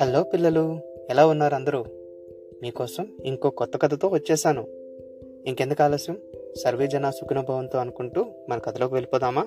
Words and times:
Hello 0.00 0.22
పిల్లలు 0.22 0.78
ఎలా 1.10 1.26
ఉన్నారు 1.26 1.54
అందరూ? 1.54 1.84
మీకోసం 2.62 3.16
ఇంకో 3.24 3.50
కొత్త 3.50 3.76
కథతో 3.82 4.08
వచ్చేసాను. 4.08 4.66
ఇంకెందుకు 5.46 5.82
ఆలస్యం? 5.82 6.18
సర్వే 6.64 6.86
జన 6.86 7.10
సుఖనుభవంతో 7.10 7.78
అనుకుంటూ 7.78 8.26
మన 8.48 8.58
కథలోకి 8.58 8.94
వెళ్ళిపోదామా? 8.94 9.42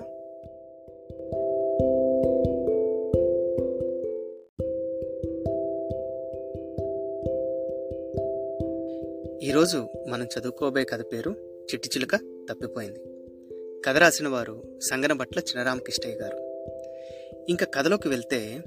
ఈరోజు 9.42 9.86
మనం 10.08 10.26
చదువుకోబోయే 10.26 10.84
కథ 10.84 11.00
పేరు 11.00 11.30
చిట్టి 11.62 11.88
చిలుక 11.88 12.14
తప్పిపోయింది. 12.50 13.00
కథ 13.86 13.96
రాసిన 13.96 14.28
వారు 14.28 14.62
సంగనబట్ల 14.90 15.40
చినరామకృష్ణయ్య 15.40 16.16
గారు. 16.16 16.38
ఇంకా 17.48 17.66
కథలోకి 17.66 18.08
వెళ్తే 18.08 18.58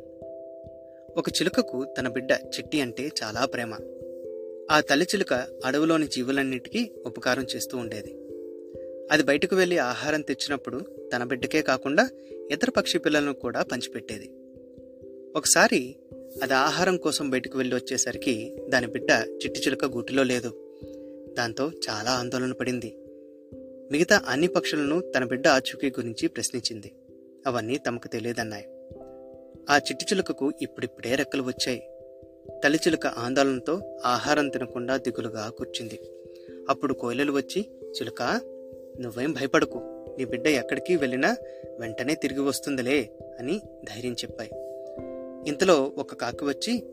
ఒక 1.18 1.30
చిలుకకు 1.30 1.86
తన 2.00 2.08
బిడ్డ 2.08 2.32
చిట్టి 2.32 2.82
అంటే 2.82 3.12
చాలా 3.24 3.46
ప్రేమ. 3.46 3.74
ఆ 4.72 4.80
తల్లి 4.80 5.06
చిలుక 5.06 5.34
అడవిలోని 5.66 6.08
జీవులన్నిటికీ 6.08 6.92
ఉపకారం 7.06 7.46
చేస్తూ 7.56 7.78
ఉండేది. 7.78 8.16
అది 9.12 9.24
బయటకు 9.24 9.56
వెళ్ళి 9.56 9.78
ఆహారం 9.78 10.22
తెచ్చినప్పుడు 10.22 10.80
తన 11.16 11.24
బిడ్డకే 11.24 11.62
కాకుండా 11.62 12.10
ఇతర 12.52 12.70
పక్షి 12.70 12.98
పిల్లలను 12.98 13.34
కూడా 13.34 13.62
పంచిపెట్టేది. 13.62 14.32
ఒకసారి 15.36 15.96
అది 16.44 16.54
ఆహారం 16.54 16.98
కోసం 16.98 17.30
బయటకు 17.30 17.58
వెళ్ళి 17.58 17.76
వచ్చేసరికి 17.76 18.56
దాని 18.70 18.88
బిడ్డ 18.88 19.12
చిట్టి 19.12 19.60
చిలుక 19.60 19.86
గూటిలో 19.86 20.24
లేదు. 20.24 20.78
దాంతో 21.38 21.72
చాలా 21.90 22.12
ఆందోళన 22.12 22.52
పడింది. 22.52 22.98
మిగతా 23.92 24.22
అన్ని 24.28 24.48
పక్షులను 24.48 25.12
తన 25.12 25.24
బిడ్డ 25.24 25.48
ఆచూకీ 25.48 25.90
గురించి 25.90 26.28
ప్రశ్నించింది. 26.28 26.92
అవన్నీ 27.48 27.78
తమకు 27.78 28.08
తెలియదన్నాయి. 28.08 28.66
ఆ 29.70 29.78
చిట్టి 29.78 30.06
చిలుకకు 30.06 30.52
ఇప్పుడిప్పుడే 30.62 31.16
రెక్కలు 31.16 31.44
వచ్చాయి. 31.44 31.84
తల్లి 32.64 32.80
చిలుక 32.88 33.08
ఆందోళనతో 33.08 33.82
ఆహారం 34.06 34.50
తినకుండా 34.50 34.98
దిగులుగా 34.98 35.50
కూర్చుంది. 35.50 36.00
అప్పుడు 36.70 36.94
కోయిలలు 36.94 37.32
వచ్చి 37.32 37.66
చిలుక 37.86 38.22
నువ్వేం 39.00 39.32
భయపడకు. 39.32 39.78
నీ 40.18 40.26
బిడ్డ 40.26 40.48
ఎక్కడికి 40.48 40.96
వెళ్ళినా 40.96 41.38
వెంటనే 41.80 42.16
తిరిగి 42.16 42.40
వస్తుందిలే 42.40 43.10
అని 43.40 43.62
ధైర్యం 43.84 44.14
చెప్పాయి. 44.14 44.52
ఇంతలో 45.50 45.94
ఒక 45.98 46.14
కాకి 46.14 46.46
వచ్చి 46.46 46.84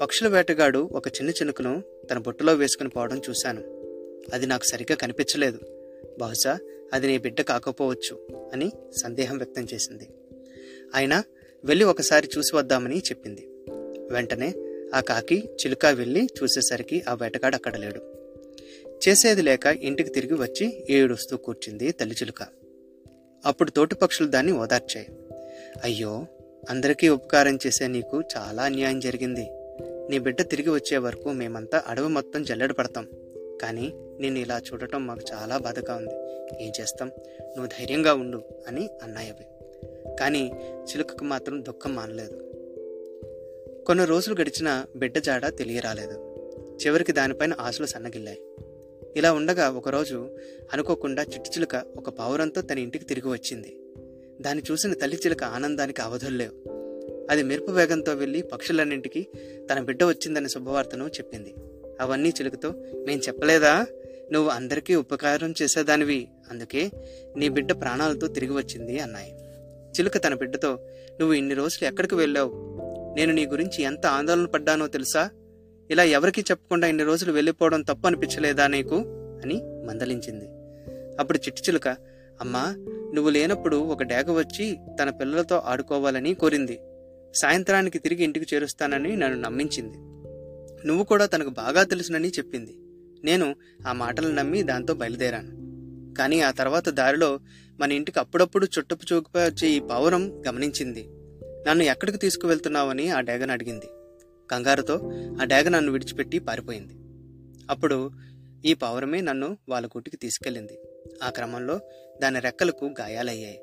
పక్షుల 0.00 0.28
వేటగాడు 0.28 0.88
ఒక 0.92 1.08
చిన్న 1.08 1.30
చినుకను 1.30 1.82
తన 2.10 2.18
బొట్టులో 2.18 2.54
వేసుకుని 2.54 2.88
పోవడం 2.88 3.22
చూశాను. 3.30 3.60
అది 4.34 4.46
నాకు 4.46 4.64
సరిగ్గా 4.64 4.96
కనిపించలేదు. 4.96 5.58
బహుశా 6.20 6.58
అది 6.92 7.06
నీ 7.06 7.18
బిడ్డ 7.18 7.40
కాకపోవచ్చు 7.40 8.18
అని 8.52 8.72
సందేహం 8.96 9.38
వ్యక్తం 9.38 9.66
చేసింది. 9.74 10.08
అయినా 10.94 11.24
వెళ్ళి 11.64 11.84
ఒకసారి 11.84 12.28
చూసి 12.38 12.56
వద్దామని 12.56 12.98
చెప్పింది. 12.98 13.48
వెంటనే 14.10 14.54
ఆ 14.94 15.00
కాకి 15.00 15.48
చిలుక 15.52 15.86
వెళ్ళి 15.86 16.28
చూసేసరికి 16.42 17.02
ఆ 17.08 17.14
వేటగాడు 17.14 17.54
అక్కడ 17.54 17.76
లేడు. 17.76 18.00
చేసేది 19.08 19.42
లేక 19.42 19.66
ఇంటికి 19.66 20.10
తిరిగి 20.10 20.34
వచ్చి 20.34 20.86
ఏడుస్తూ 20.90 21.36
కూర్చుంది 21.36 21.92
తల్లి 21.92 22.14
చిలుక. 22.14 22.42
అప్పుడు 23.46 23.70
తోటి 23.70 23.94
పక్షులు 23.94 24.28
దాన్ని 24.28 24.52
ఓదార్చాయి. 24.52 25.06
అయ్యో 25.82 26.26
అందరికీ 26.70 27.08
ఉపకారం 27.08 27.58
చేసే 27.66 27.86
నీకు 27.86 28.22
చాలా 28.36 28.62
అన్యాయం 28.62 29.00
జరిగింది. 29.00 29.48
నీ 30.10 30.18
బిడ్డ 30.18 30.42
తిరిగి 30.42 30.70
వచ్చే 30.70 30.98
వరకు 30.98 31.32
మేమంతా 31.32 31.82
అడవి 31.86 32.08
మొత్తం 32.08 32.44
జల్లెడ 32.44 32.72
పడతాం. 32.72 33.06
కానీ 33.62 33.92
నేను 34.20 34.38
ఇలా 34.38 34.60
చూడటం 34.72 35.06
మాకు 35.06 35.20
చాలా 35.32 35.58
బాధగా 35.58 35.94
ఉంది. 35.94 36.14
ఏం 36.64 36.72
చేస్తాం? 36.80 37.08
నువ్వు 37.40 37.66
ధైర్యంగా 37.66 38.14
ఉండు 38.14 38.42
అని 38.68 38.90
అన్నాయి 39.02 39.28
అవి 39.30 39.59
కానీ 40.20 40.52
చిలుకకు 40.82 41.24
మాత్రం 41.24 41.64
దుఃఖం 41.64 41.94
మానలేదు. 41.94 42.50
కొన్ని 43.86 44.04
రోజులు 44.04 44.40
గడిచిన 44.40 44.84
బిడ్డ 44.96 45.18
జాడ 45.18 45.56
తెలియరాలేదు. 45.56 46.36
చివరికి 46.86 47.12
దానిపైన 47.12 47.54
ఆశలు 47.60 47.86
సన్నగిల్లాయి. 47.86 48.40
ఇలా 49.16 49.32
ఉండగా 49.32 49.70
ఒకరోజు 49.70 50.36
అనుకోకుండా 50.72 51.22
చిట్టి 51.22 51.50
చిలుక 51.50 51.74
ఒక 51.96 52.08
పావురంతో 52.08 52.62
తన 52.62 52.78
ఇంటికి 52.78 53.04
తిరిగి 53.04 53.30
వచ్చింది. 53.30 53.76
దాన్ని 54.40 54.64
చూసిన 54.70 54.92
తల్లి 54.92 55.16
చిలుక 55.16 55.44
ఆనందానికి 55.44 56.02
అవధుల్లేవు 56.02 56.80
అది 57.30 57.42
మెరుపు 57.42 57.70
వేగంతో 57.70 58.14
వెళ్ళి 58.14 58.42
పక్షులన్నింటికి 58.42 59.26
తన 59.72 59.80
బిడ్డ 59.80 60.04
వచ్చిందనే 60.04 60.48
శుభవార్తను 60.48 61.04
చెప్పింది. 61.04 61.54
అవన్నీ 62.00 62.28
చిలుకతో 62.28 62.74
నేను 63.06 63.20
చెప్పలేదా? 63.20 63.86
నువ్వు 64.32 64.50
అందరికీ 64.50 64.94
ఉపకారం 64.94 65.54
చేసేదానివి. 65.62 66.28
అందుకే 66.50 66.90
నీ 67.36 67.48
బిడ్డ 67.48 67.72
ప్రాణాలతో 67.72 68.26
తిరిగి 68.26 68.52
వచ్చింది 68.52 68.98
అన్నాయి. 68.98 69.39
చిలుక 69.90 70.16
తన 70.26 70.34
బిడ్డతో 70.34 70.78
నువ్వు 71.20 71.32
ఇన్ని 71.32 71.54
రోజులు 71.54 71.86
ఎక్కడికి 71.86 72.14
వెళ్ళావు? 72.14 72.52
నేను 73.16 73.32
నీ 73.32 73.46
గురించి 73.46 73.82
ఎంత 73.82 74.06
ఆందోళన 74.06 74.46
పడ్డానో 74.46 74.86
తెలుసా? 74.86 75.30
ఇలా 75.90 76.02
ఎవరికీ 76.02 76.40
చెప్పకుండా 76.40 76.86
ఇన్ని 76.86 77.04
రోజులు 77.04 77.32
వెళ్ళిపోవడం 77.32 77.82
తప్పు 77.82 78.06
అనిపించలేదా 78.06 78.66
నీకు? 78.66 78.94
అని 79.42 79.86
మందలించింది. 79.86 80.44
అప్పుడు 81.20 81.38
చిట్టి 81.38 81.62
చిలుక 81.62 81.88
అమ్మా 82.40 82.74
నువ్వు 83.14 83.30
లేనప్పుడు 83.30 83.76
ఒక 83.76 84.02
డేగ 84.02 84.30
వచ్చి 84.30 84.78
తన 85.02 85.10
పిల్లలతో 85.10 85.62
ఆడుకోవాలని 85.64 86.34
కోరింది. 86.34 86.80
సాయంత్రానికి 87.34 87.98
తిరిగి 87.98 88.24
ఇంటికి 88.24 88.54
చేరుస్తానని 88.54 89.16
నన్ను 89.16 89.40
నమ్మించింది. 89.40 89.98
నువ్వు 90.86 91.04
కూడా 91.04 91.26
తనకు 91.26 91.48
బాగా 91.48 91.82
తెలుసునని 91.82 92.28
చెప్పింది. 92.28 92.76
నేను 93.24 93.56
ఆ 93.86 93.92
మాటలు 93.92 94.28
నమ్మి 94.28 94.62
దాంతో 94.62 94.94
బయలుదేరాను. 94.94 95.60
కానీ 96.14 96.40
ఆ 96.40 96.50
తర్వాత 96.50 96.88
దారిలో 96.88 97.40
మన 97.80 97.92
ఇంటికి 97.92 98.18
అప్పుడప్పుడు 98.18 98.66
చుట్టపు 98.78 99.14
చూపుపై 99.14 99.40
వచ్చే 99.44 99.68
ఈ 99.68 99.80
పావురం 99.80 100.42
గమనించింది. 100.48 101.06
నన్ను 101.68 101.82
ఎక్కడికి 101.82 102.18
తీసుకువెళ్తున్నావని 102.18 103.10
ఆ 103.10 103.20
డేగను 103.20 103.52
అడిగింది. 103.52 103.86
కంగారుతో 104.50 104.94
ఆ 105.40 105.44
డేగ 105.44 105.68
నన్ను 105.68 105.92
విడిచిపెట్టి 105.92 106.38
పారిపోయింది. 106.38 106.94
అప్పుడు 107.70 108.10
ఈ 108.64 108.74
పావురమే 108.74 109.20
నన్ను 109.20 109.56
వాళ్ళ 109.68 109.86
గుటికి 109.86 110.16
తీసుకెళ్ళింది. 110.16 110.78
ఆ 111.22 111.30
క్రమంలో 111.30 111.80
దాని 112.22 112.40
రెక్కలకు 112.40 112.84
గాయాలయ్యాయి. 113.00 113.60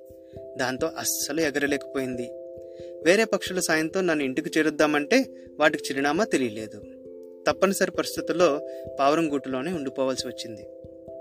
దాంతో 0.58 0.88
అస్సలు 0.88 1.42
ఎగరలేకపోయింది. 1.42 2.30
వేరే 3.04 3.24
పక్షుల 3.24 3.60
సాయంతో 3.60 4.02
నన్ను 4.02 4.24
ఇంటికి 4.24 4.60
చేరుద్దామంటే 4.60 5.48
వాటికి 5.60 5.84
చిరునామా 5.84 6.24
తెలియలేదు. 6.24 6.82
తప్పనిసరి 7.48 7.92
పరిస్థితుల్లో 7.92 8.68
పావురం 9.00 9.34
గూటులోనే 9.34 9.74
ఉండిపోవాల్సి 9.74 10.28
వచ్చింది. 10.28 10.68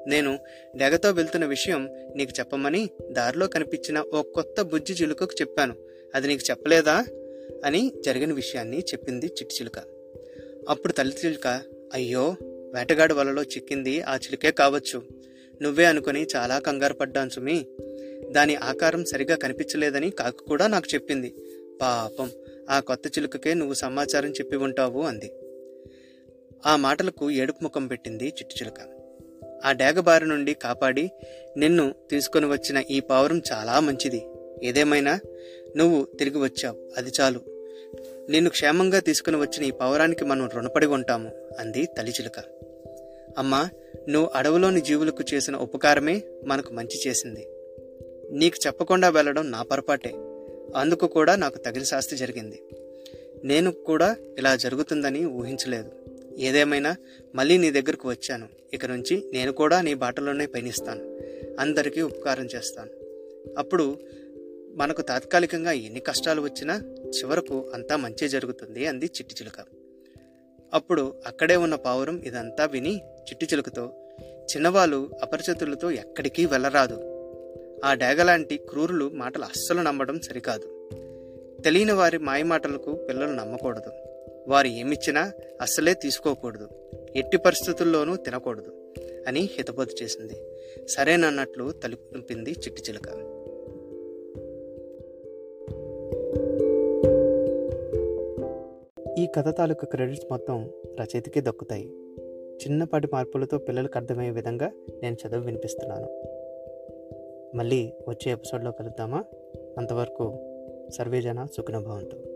నేను 0.06 0.38
డెగతో 0.76 1.10
వెళ్తున్న 1.10 1.44
విషయం 1.44 1.88
నీకు 2.16 2.32
చెప్పమని 2.38 2.90
దారిలో 3.12 3.46
కనిపించిన 3.46 4.00
ఓ 4.00 4.22
కొత్త 4.22 4.62
బుజ్జి 4.62 4.92
చిలుకకు 4.92 5.34
చెప్పాను. 5.40 5.74
అది 6.14 6.28
నీకు 6.28 6.50
చెప్పలేదా? 6.50 7.04
అని 7.64 7.92
జరిగిన 8.04 8.32
విషయాన్ని 8.32 8.78
చెప్పింది 8.78 9.26
చిట్టి 9.26 9.54
చిలుక. 9.54 9.78
అప్పుడు 10.68 10.92
తల్లి 10.92 11.16
చిలుక 11.26 11.62
అయ్యో 11.94 12.36
వేటగాడి 12.42 13.14
వలలో 13.14 13.42
చిక్కింది 13.42 14.00
ఆ 14.00 14.16
చిలుకే 14.16 14.50
కావచ్చు. 14.50 15.02
నువ్వే 15.62 15.84
అనుకుని 15.84 16.26
చాలా 16.36 16.58
కంగారు 16.58 16.94
పడ్డాను 16.94 17.30
సుమి. 17.30 17.66
దాని 18.30 18.54
ఆకారం 18.54 19.04
సరిగా 19.04 19.36
కనిపించలేదని 19.36 20.10
కాకు 20.10 20.44
కూడా 20.44 20.66
నాకు 20.66 20.94
చెప్పింది. 20.94 21.34
పాపం 21.80 22.30
ఆ 22.70 22.80
కొత్త 22.80 23.06
చిలుకకే 23.06 23.54
నువ్వు 23.54 23.74
సమాచారం 23.74 24.30
చెప్పి 24.30 24.56
ఉంటావు 24.56 25.02
అంది. 25.02 25.32
ఆ 26.66 26.76
మాటలకు 26.76 27.30
ఏడుపు 27.30 27.58
ముఖం 27.62 27.86
పెట్టింది 27.86 28.24
చిట్టి 28.24 28.54
చిలుక. 28.62 28.95
ఆ 29.64 29.72
డేగబారి 29.72 30.28
నుండి 30.28 30.54
కాపాడి 30.54 31.10
నిన్ను 31.56 31.94
తీసుకొని 32.10 32.46
వచ్చిన 32.46 32.82
ఈ 32.90 33.00
పావురం 33.00 33.42
చాలా 33.52 33.80
మంచిది. 33.80 34.26
ఏదేమైనా 34.62 35.20
నువ్వు 35.76 36.04
తిరిగి 36.18 36.38
వచ్చావు. 36.38 36.76
అది 36.96 37.10
చాలు. 37.20 37.40
నిన్ను 38.30 38.50
క్షేమంగా 38.50 38.98
తీసుకుని 38.98 39.36
వచ్చిన 39.36 39.64
ఈ 39.64 39.70
పావురానికి 39.70 40.24
మనం 40.24 40.48
రుణపడి 40.48 40.86
ఉంటాము 40.86 41.30
అంది 41.58 41.86
తలిచిలుక 41.98 42.38
అమ్మా 43.38 43.68
నువ్వు 44.08 44.30
అడవిలోని 44.34 44.80
జీవులకు 44.80 45.24
చేసిన 45.34 45.56
ఉపకారమే 45.56 46.22
మనకు 46.46 46.72
మంచి 46.72 47.08
చేసింది. 47.08 47.48
నీకు 48.30 48.66
చెప్పకుండా 48.66 49.08
వెళ్ళడం 49.08 49.50
నా 49.50 49.62
పొరపాటే. 49.62 50.12
అందుకు 50.76 51.06
కూడా 51.06 51.36
నాకు 51.36 51.58
తగిన 51.58 51.82
శాస్తి 51.82 52.16
జరిగింది. 52.16 52.62
నేను 53.44 53.70
కూడా 53.70 54.16
ఇలా 54.38 54.56
జరుగుతుందని 54.56 55.24
ఊహించలేదు. 55.26 55.90
ఏదేమైనా 56.36 56.96
మళ్ళీ 57.34 57.58
నీ 57.58 57.70
దగ్గరకు 57.70 58.08
వచ్చాను. 58.08 58.48
ఇక 58.74 58.86
నుంచి 58.86 59.30
నేను 59.32 59.52
కూడా 59.52 59.80
నీ 59.80 59.94
బాటలోనే 59.94 60.46
పయనిస్తాను. 60.46 61.20
అందరికీ 61.60 62.00
ఉపకారం 62.00 62.44
చేస్తాను. 62.44 62.90
అప్పుడు 63.58 63.98
మనకు 64.74 65.02
తాత్కాలికంగా 65.02 65.72
ఎన్ని 65.72 66.00
కష్టాలు 66.00 66.42
వచ్చినా 66.42 66.82
చివరకు 67.08 67.70
అంతా 67.74 67.96
మంచి 67.96 68.28
జరుగుతుంది 68.28 68.86
అంది 68.86 69.06
చిట్టి 69.06 69.34
చిలుక. 69.34 69.64
అప్పుడు 70.74 71.14
అక్కడే 71.26 71.56
ఉన్న 71.56 71.74
పావురం 71.74 72.22
ఇదంతా 72.24 72.64
విని 72.64 72.96
చిట్టిచిలుకతో 72.98 73.92
చిన్నవాళ్ళు 74.22 75.10
అపరిచితులతో 75.22 75.90
ఎక్కడికి 75.90 76.46
వెళ్ళరాదు. 76.46 77.12
ఆ 77.84 77.94
డేగలాంటి 77.94 78.56
క్రూరులు 78.56 79.10
మాటలు 79.14 79.44
అస్సలు 79.44 79.80
నమ్మడం 79.80 80.20
సరికాదు. 80.20 80.90
తెలియని 81.64 81.92
వారి 81.92 82.18
మాయమాటలకు 82.18 82.92
పిల్లలు 82.92 83.32
నమ్మకూడదు. 83.32 83.90
వారు 84.48 84.66
ఏమిచ్చినా 84.66 85.32
అస్సలే 85.60 85.94
తీసుకోకూడదు. 85.94 86.68
ఎట్టి 87.16 87.36
పరిస్థితుల్లోనూ 87.36 88.16
తినకూడదు 88.16 88.92
అని 89.26 89.40
హితబోధ 89.40 89.88
చేసింది. 90.02 90.34
సరేనన్నట్లు 90.88 91.70
తలుపింది 91.70 92.50
చిట్టి 92.50 92.82
చిలుక. 92.82 93.36
ఈ 99.18 99.26
కథ 99.26 99.58
తాలూకు 99.58 99.86
క్రెడిట్స్ 99.86 100.26
మొత్తం 100.30 100.70
రచయితకే 101.00 101.40
దక్కుతాయి. 101.40 101.86
చిన్నపాటి 102.56 103.08
మార్పులతో 103.12 103.58
పిల్లలకు 103.58 103.98
అర్థమయ్యే 103.98 104.30
విధంగా 104.30 104.72
నేను 105.02 105.16
చదువు 105.26 105.40
వినిపిస్తున్నాను. 105.40 106.22
మళ్ళీ 107.56 107.92
వచ్చే 108.08 108.32
ఎపిసోడ్లో 108.32 108.72
కలుద్దామా? 108.72 109.24
అంతవరకు 109.78 110.38
సర్వేజన 110.98 111.46
సుఖనభవంతు. 111.56 112.35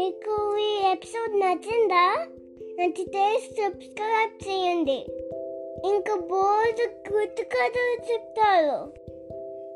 మీకు 0.00 0.56
ఈ 0.58 0.90
ఎపిసోడ్ 0.92 1.40
నచ్చిందా? 1.40 2.26
నచ్చితే 2.80 3.40
సబ్స్క్రైబ్ 3.40 4.48
చేయండి. 4.48 5.04
ఇంకా 5.88 6.14
బోర్డు 6.14 6.86
కొత్త 6.88 7.42
కథలు 7.42 8.12
చెప్తారు. 8.12 8.92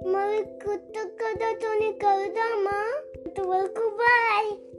మరి 0.09 0.45
కొత్త 0.45 0.99
కథతోని 0.99 1.93
కలుదామా 1.93 2.79
అంతవరకు 3.17 3.89
బాయ్ 3.89 4.74